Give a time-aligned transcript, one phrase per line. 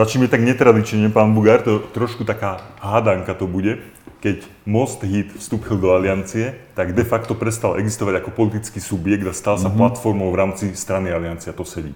[0.00, 3.84] Začneme tak netradične, pán Bugár, to trošku taká hádanka to bude.
[4.24, 9.36] Keď Most Hit vstúpil do aliancie, tak de facto prestal existovať ako politický subjekt a
[9.36, 9.76] stal sa mm-hmm.
[9.76, 11.92] platformou v rámci strany aliancia, to sedí.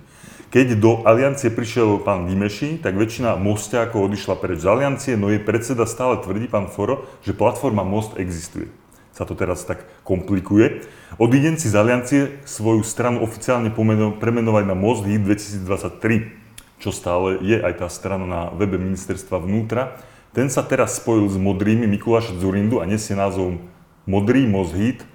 [0.53, 5.41] Keď do aliancie prišiel pán Dimeši, tak väčšina Mostiakov odišla preč z aliancie, no jej
[5.41, 8.69] predseda stále tvrdí, pán Foro, že platforma Most existuje.
[9.17, 10.85] Sa to teraz tak komplikuje.
[11.17, 13.73] Odidenci z aliancie svoju stranu oficiálne
[14.21, 16.44] premenovali na Most Hit 2023
[16.79, 19.99] čo stále je aj tá strana na webe ministerstva vnútra.
[20.35, 23.59] Ten sa teraz spojil s modrými Mikuláša Zurindu a nesie názov
[24.05, 25.07] Modrý mozhit.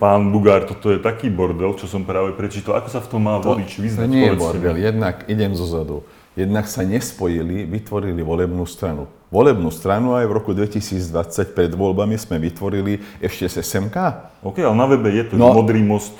[0.00, 2.80] Pán Bugár, toto je taký bordel, čo som práve prečítal.
[2.80, 4.08] Ako sa v tom má volič vyznať?
[4.08, 4.80] To nie je bordel, mi.
[4.80, 6.08] jednak idem zo zadu.
[6.32, 9.12] Jednak sa nespojili, vytvorili volebnú stranu.
[9.28, 13.96] Volebnú stranu aj v roku 2020 pred voľbami sme vytvorili ešte z SMK.
[14.40, 16.16] OK, ale na webe je to no, Modrý most.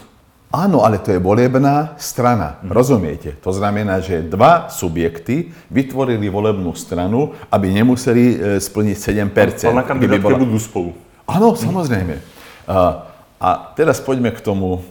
[0.50, 2.58] Áno, ale to je volebná strana.
[2.58, 2.74] Mm.
[2.74, 3.30] Rozumiete?
[3.38, 8.96] To znamená, že dva subjekty vytvorili volebnú stranu, aby nemuseli e, splniť
[9.30, 9.70] 7%.
[9.70, 10.42] A na kandidátke bola...
[10.42, 10.90] budú spolu.
[11.30, 12.18] Áno, samozrejme.
[12.66, 13.06] A,
[13.38, 13.48] a
[13.78, 14.82] teraz poďme k tomu.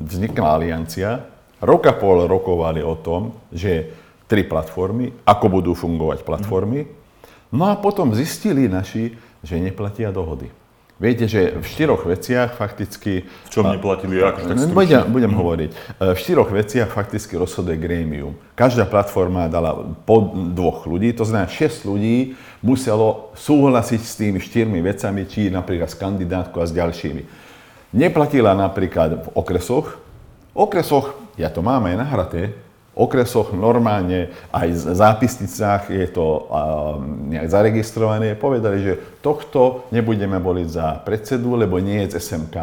[0.00, 1.26] Vznikla aliancia.
[1.60, 3.92] Roka pol rokovali o tom, že
[4.30, 6.86] tri platformy, ako budú fungovať platformy.
[7.50, 10.46] No a potom zistili naši, že neplatia dohody.
[11.00, 13.24] Viete, že v štyroch veciach fakticky...
[13.24, 14.20] V čom neplatili?
[14.20, 15.70] Ako, tak budem, budem hovoriť.
[15.72, 15.76] E,
[16.12, 18.36] v štyroch veciach fakticky rozhoduje grémium.
[18.52, 24.84] Každá platforma dala po dvoch ľudí, to znamená 6 ľudí muselo súhlasiť s tými štyrmi
[24.84, 27.22] vecami, či napríklad s kandidátkou a s ďalšími.
[27.96, 29.96] Neplatila napríklad v okresoch.
[30.52, 32.52] V okresoch, ja to mám aj nahraté,
[32.94, 36.50] okresoch normálne, aj v zápisnicách je to
[37.30, 42.56] nejak zaregistrované, povedali, že tohto nebudeme voliť za predsedu, lebo nie je z SMK.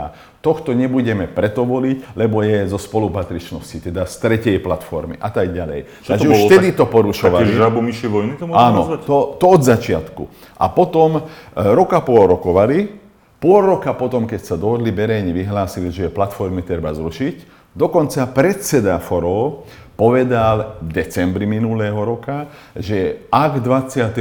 [0.43, 6.05] Tohto nebudeme preto voliť, lebo je zo spolupatričnosti, teda z tretej platformy a tak ďalej.
[6.05, 7.43] Čo Takže už vtedy tak, to porušovali.
[7.47, 10.23] Také žabomyšie vojny to môžeme Áno, to, to od začiatku.
[10.59, 11.21] A potom e,
[11.55, 13.06] roka pol rokovali,
[13.37, 17.57] pol roka potom, keď sa dohodli, verejne vyhlásili, že platformy treba zrušiť.
[17.77, 24.13] Dokonca predseda forov povedal v decembri minulého roka, že ak 28.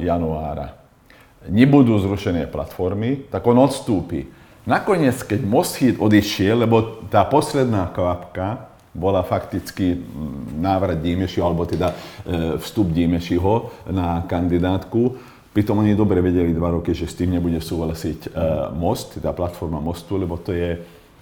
[0.00, 0.76] januára
[1.48, 4.28] nebudú zrušené platformy, tak on odstúpi.
[4.68, 9.96] Nakoniec, keď Moschid odišiel, lebo tá posledná kvapka bola fakticky
[10.60, 11.96] návrat Dímešiho, alebo teda e,
[12.60, 15.16] vstup Dímešiho na kandidátku,
[15.52, 18.28] pritom oni dobre vedeli dva roky, že s tým nebude súhlasiť e,
[18.76, 20.78] Most, teda platforma Mostu, lebo to je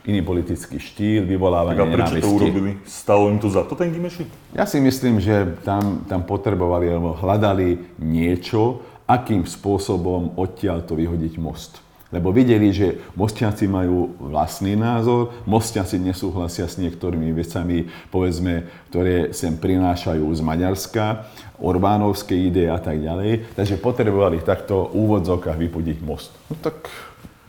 [0.06, 2.70] iný politický štýl, vyvolávanie tak a prečo to urobili?
[2.86, 4.54] Stalo im to za to ten Gimeši?
[4.54, 11.34] Ja si myslím, že tam, tam potrebovali alebo hľadali niečo, akým spôsobom odtiaľ to vyhodiť
[11.38, 11.85] most.
[12.14, 19.58] Lebo videli, že mostiaci majú vlastný názor, mostiaci nesúhlasia s niektorými vecami, povedzme, ktoré sem
[19.58, 21.26] prinášajú z Maďarska,
[21.58, 23.56] Orbánovské ide a tak ďalej.
[23.58, 26.30] Takže potrebovali takto v úvodzokách vypudiť most.
[26.46, 26.86] No tak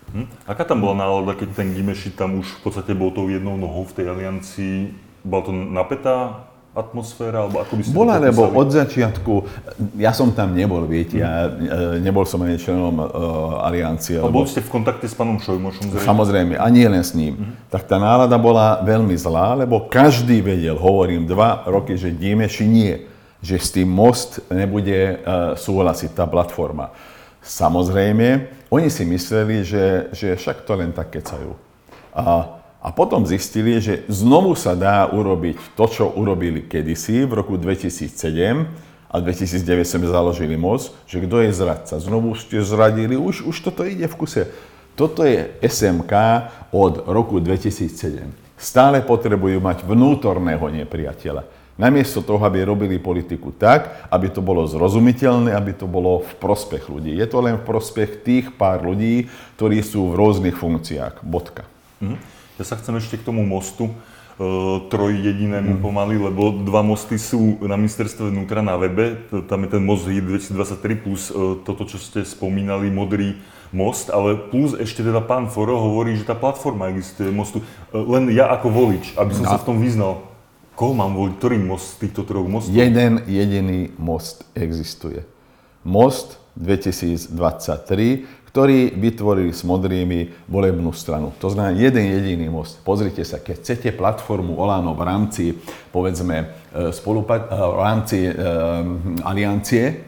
[0.07, 0.23] Hm?
[0.47, 3.84] Aká tam bola nálada, keď ten Gimeši tam už v podstate bol tou jednou nohou
[3.84, 4.95] v tej aliancii?
[5.28, 9.33] Bola to napätá atmosféra, alebo ako by ste Bola, lebo od začiatku,
[9.97, 11.49] ja som tam nebol, viete, ja
[11.97, 13.07] nebol som ani členom uh,
[13.65, 14.21] aliancie.
[14.21, 15.89] A boli ste v kontakte s pánom Šojmošom?
[15.89, 16.05] Zrejme?
[16.05, 17.33] Samozrejme, a nie len s ním.
[17.33, 17.73] Mm-hmm.
[17.73, 22.94] Tak tá nálada bola veľmi zlá, lebo každý vedel, hovorím dva roky, že Dimeši nie,
[23.41, 26.94] že s tým most nebude uh, súhlasiť tá platforma.
[27.41, 31.55] Samozrejme, oni si mysleli, že, že však to len tak kecajú.
[32.11, 37.59] A, a potom zistili, že znovu sa dá urobiť to, čo urobili kedysi v roku
[37.59, 38.07] 2007
[39.11, 41.99] a 2009 sme založili most, že kto je zradca.
[41.99, 44.47] Znovu ste zradili, už, už toto ide v kuse.
[44.95, 46.13] Toto je SMK
[46.71, 48.23] od roku 2007.
[48.55, 51.43] Stále potrebujú mať vnútorného nepriateľa.
[51.75, 56.87] Namiesto toho, aby robili politiku tak, aby to bolo zrozumiteľné, aby to bolo v prospech
[56.87, 57.19] ľudí.
[57.19, 59.27] Je to len v prospech tých pár ľudí,
[59.59, 61.19] ktorí sú v rôznych funkciách.
[61.27, 61.67] Bodka.
[62.00, 62.38] Mhm.
[62.57, 63.94] Ja sa chcem ešte k tomu mostu e,
[64.89, 65.81] trojjedinému mm.
[65.81, 69.30] pomaly, lebo dva mosty sú na ministerstve vnútra na webe.
[69.45, 73.38] Tam je ten most 2023 plus e, toto, čo ste spomínali, modrý
[73.69, 77.62] most, ale plus ešte teda pán Foro hovorí, že tá platforma existuje mostu.
[77.62, 79.51] E, len ja ako volič, aby som no.
[79.53, 80.25] sa v tom vyznal.
[80.77, 81.33] Koho mám voliť?
[81.42, 82.74] Ktorý most z týchto troch mostov?
[82.74, 85.25] Jeden jediný most existuje.
[85.81, 87.33] Most 2023,
[88.47, 91.35] ktorý vytvorili s modrými volebnú stranu.
[91.44, 92.79] To znamená jeden jediný most.
[92.81, 95.44] Pozrite sa, keď chcete platformu Olano v rámci,
[95.91, 98.33] povedzme, e, spolupa- e, v rámci um,
[99.21, 100.07] aliancie,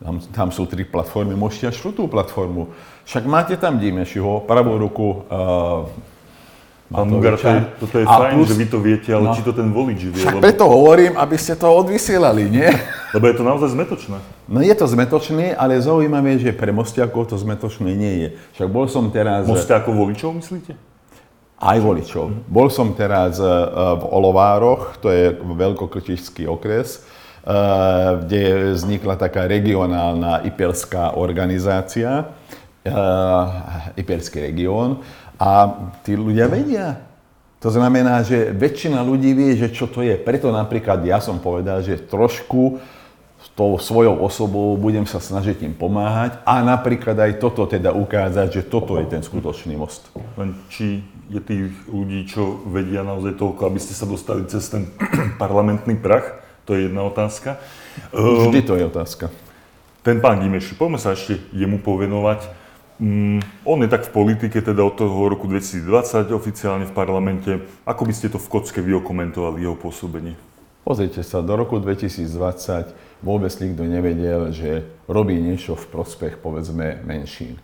[0.00, 2.72] tam, tam sú tri platformy, môžete až štvrtú platformu.
[3.04, 5.84] Však máte tam Dimešiho, pravú ruku uh,
[6.90, 9.34] Pán Mugar, to je, toto je A fajn, plus- že vy to viete, ale No.
[9.38, 12.66] či to ten volič vie, Však lebo, preto hovorím, aby ste to odvysielali, nie?
[13.14, 14.18] lebo je to naozaj zmetočné.
[14.50, 18.28] No je to zmetočné, ale zaujímavé, že pre Mostiakov to zmetočné nie je.
[18.58, 19.46] Však bol som teraz...
[19.46, 20.74] Moste ako voličov, myslíte?
[21.62, 22.50] Aj voličov.
[22.50, 23.46] Bol som teraz e,
[23.94, 27.52] v Olovároch, to je veľkokrčišský okres, e,
[28.26, 32.26] kde vznikla taká regionálna ipelská organizácia,
[32.82, 32.92] e,
[33.94, 35.04] Ipelský región,
[35.40, 35.72] a
[36.04, 37.00] tí ľudia vedia.
[37.64, 40.16] To znamená, že väčšina ľudí vie, že čo to je.
[40.16, 42.80] Preto napríklad ja som povedal, že trošku
[43.40, 48.60] s tou svojou osobou budem sa snažiť im pomáhať a napríklad aj toto teda ukázať,
[48.60, 50.12] že toto je ten skutočný most.
[50.36, 51.00] Len či
[51.32, 54.92] je tých ľudí, čo vedia naozaj toľko, aby ste sa dostali cez ten
[55.42, 57.56] parlamentný prach, to je jedna otázka.
[58.12, 59.32] Ehm, Vždy to je otázka.
[60.00, 62.59] Ten pán Gimeši, poďme sa ešte jemu povenovať.
[63.00, 67.64] Mm, on je tak v politike teda od toho roku 2020 oficiálne v parlamente.
[67.88, 70.36] Ako by ste to v kocke vyokomentovali jeho pôsobenie?
[70.84, 72.28] Pozrite sa, do roku 2020
[73.24, 77.56] vôbec nikto nevedel, že robí niečo v prospech, povedzme, menšín.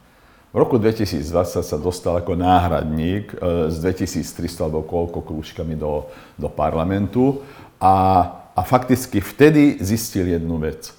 [0.53, 1.21] V roku 2020
[1.61, 6.09] sa dostal ako náhradník e, s 2300 alebo koľko krúžkami do,
[6.41, 7.45] do parlamentu
[7.77, 8.25] a,
[8.57, 10.97] a fakticky vtedy zistil jednu vec.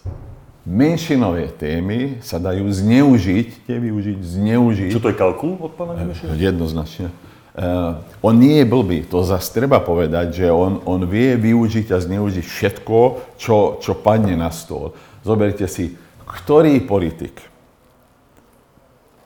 [0.67, 4.91] Menšinové témy sa dajú zneužiť, nevyužiť, zneužiť.
[4.91, 6.35] Čo to je kalkul od pána Gimeša?
[6.35, 7.07] Jednoznačne.
[7.55, 12.03] Uh, on nie je blbý, to zase treba povedať, že on, on vie využiť a
[12.03, 12.97] zneužiť všetko,
[13.39, 14.91] čo, čo padne na stôl.
[15.23, 15.95] Zoberte si,
[16.27, 17.39] ktorý politik,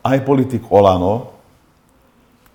[0.06, 1.34] aj politik Olano,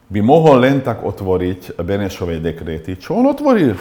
[0.07, 2.95] by mohol len tak otvoriť Benešové dekréty.
[2.95, 3.75] Čo on otvoril?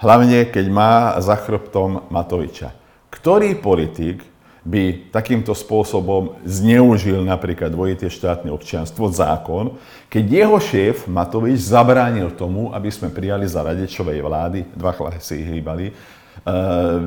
[0.00, 2.72] Hlavne, keď má za chrbtom Matoviča.
[3.08, 4.20] Ktorý politik
[4.68, 9.80] by takýmto spôsobom zneužil napríklad dvojité štátne občianstvo, zákon,
[10.12, 15.88] keď jeho šéf Matovič zabránil tomu, aby sme prijali za Radečovej vlády, dva hlasy hýbali,
[15.88, 15.92] e,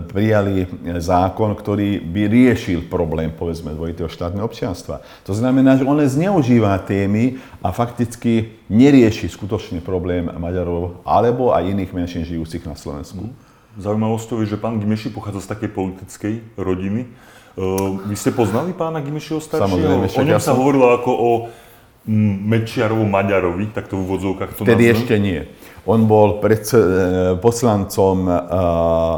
[0.10, 0.66] prijali
[0.98, 5.06] zákon, ktorý by riešil problém, povedzme, dvojitého štátneho občianstva.
[5.30, 11.94] To znamená, že on zneužíva témy a fakticky nerieši skutočný problém Maďarov alebo aj iných
[11.94, 13.51] menšín žijúcich na Slovensku.
[13.78, 17.08] Zaujímavosťou je, že pán Gimeši pochádza z takej politickej rodiny.
[17.52, 19.68] Uh, vy ste poznali pána Gimešiho staršieho?
[19.68, 21.30] Samozrejme, o ňom ja sa som- hovorilo ako o
[22.04, 24.96] mm, Mečiarovom Maďarovi, tak to v úvodzovkách to Vtedy nazvem.
[24.96, 25.40] ešte nie.
[25.84, 26.90] On bol predse- e,
[27.40, 28.34] poslancom e,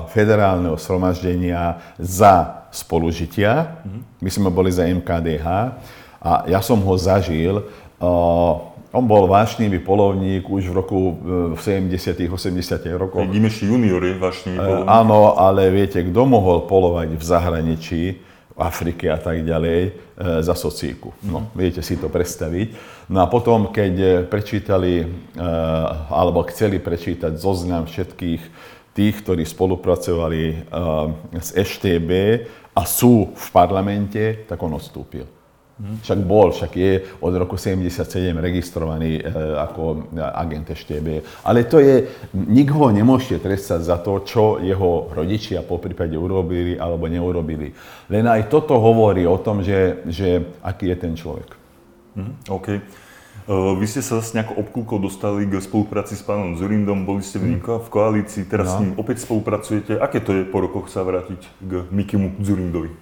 [0.10, 3.84] federálneho zhromaždenia za spolužitia.
[4.18, 5.46] My sme boli za MKDH
[6.20, 7.68] a ja som ho zažil.
[8.94, 13.26] On bol vášnivý polovník už v roku e, v 70 80 rokoch.
[13.26, 14.86] Gimeši junior je vášnivý E, polovník.
[14.86, 18.04] Áno, ale viete, kto mohol polovať v zahraničí,
[18.54, 19.92] v Afrike a tak ďalej, e,
[20.46, 21.10] za socíku.
[21.26, 22.78] No, viete si to predstaviť.
[23.10, 25.04] No a potom, keď prečítali,
[26.08, 28.42] alebo chceli prečítať zoznam všetkých
[28.96, 30.70] tých, ktorí spolupracovali
[31.36, 32.12] s EŠTB
[32.72, 35.43] a sú v parlamente, tak on odstúpil.
[35.74, 38.06] Však bol, však je od roku 77
[38.38, 39.22] registrovaný e,
[39.58, 41.26] ako agent EŠTB.
[41.44, 46.78] Ale to je, nik ho nemôžete trestať za to, čo jeho rodičia po prípade urobili
[46.78, 47.74] alebo neurobili.
[48.06, 51.50] Len aj toto hovorí o tom, že, že aký je ten človek.
[52.54, 52.68] OK.
[53.44, 57.42] Uh, vy ste sa zase nejako obkúkol dostali k spolupráci s pánom Zurindom, boli ste
[57.42, 58.88] v, ním v koalícii, teraz s No.
[58.88, 59.98] ním opäť spolupracujete.
[60.00, 62.94] Aké to je po rokoch sa vrátiť k Mikimu Zurindovi?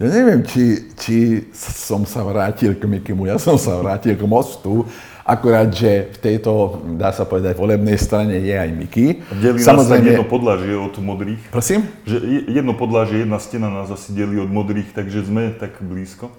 [0.00, 1.16] Ja neviem, či, či
[1.52, 4.88] som sa vrátil k Mikimu, ja som sa vrátil k mostu,
[5.28, 9.20] akurát, že v tejto, dá sa povedať, volebnej strane je aj Miki.
[9.28, 11.52] Delí nás tak jedno podlažie od modrých.
[11.52, 11.84] Prosím?
[12.08, 16.32] Že je- jedno podlažie, jedna stena nás asi delí od modrých, takže sme tak blízko.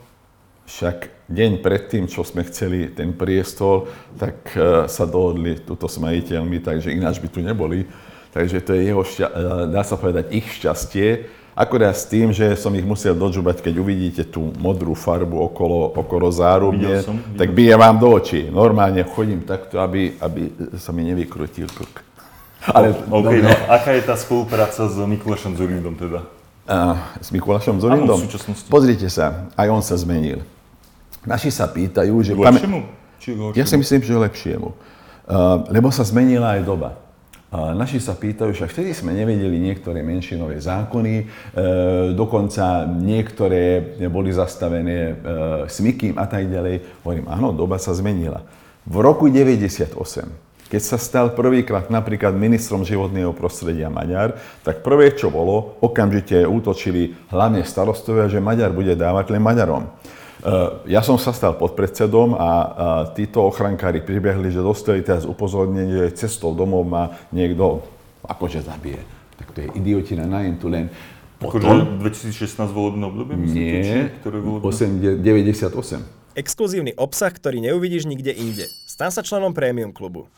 [0.66, 3.86] Však deň predtým, čo sme chceli ten priestol,
[4.18, 7.86] tak e, sa dohodli tuto s majiteľmi, takže ináč by tu neboli.
[8.34, 9.30] Takže to je jeho, e,
[9.70, 11.30] dá sa povedať, ich šťastie.
[11.62, 16.34] Akorát s tým, že som ich musel dožubať, keď uvidíte tú modrú farbu okolo, okolo
[16.34, 18.50] zárubne, Videl som, videl tak bije vám do očí.
[18.50, 20.50] Normálne chodím takto, aby, aby
[20.82, 22.02] sa mi nevykrutil krk.
[22.66, 26.26] Ale, OK, no aká je tá spolupráca s Mikulášom Zurindom teda?
[26.66, 28.18] A, s Mikulášom Zorindom?
[28.18, 28.66] Áno, v súčasnosti.
[28.66, 30.42] Pozrite sa, aj on sa zmenil.
[31.22, 32.34] Naši sa pýtajú, že...
[32.34, 32.80] Lepšiemu?
[33.22, 33.62] Či k horšiemu?
[33.62, 34.70] Ja si myslím, že lepšiemu.
[35.30, 36.98] Uh, lebo sa zmenila aj doba.
[37.52, 41.28] Naši sa pýtajú, však vtedy sme nevedeli niektoré menšinové zákony, uh,
[42.16, 45.16] dokonca niektoré boli zastavené uh,
[45.68, 47.04] smykým a tak ďalej.
[47.04, 48.48] Hovorím, áno, doba sa zmenila.
[48.88, 49.92] V roku 98,
[50.72, 57.20] keď sa stal prvýkrát napríklad ministrom životného prostredia Maďar, tak prvé, čo bolo, okamžite útočili
[57.36, 59.92] hlavne starostovia, že Maďar bude dávať len Maďarom.
[60.90, 62.50] Ja som sa stal podpredsedom a, a
[63.14, 67.86] títo ochrankári pribehli, že dostali teraz upozornenie, že cestou domov ma niekto
[68.26, 69.02] akože zabije.
[69.38, 70.90] Tak to je idiotina na tu len.
[71.42, 73.34] Akože 2016 volebné obdobie?
[73.34, 74.70] myslíte, či Nie, Ktoré volebné?
[74.70, 76.38] 8, 98.
[76.38, 78.70] Exkluzívny obsah, ktorý neuvidíš nikde inde.
[78.86, 80.30] Stan sa členom Premium klubu.